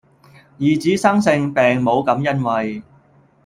[0.57, 2.81] 兒子生性病母感欣慰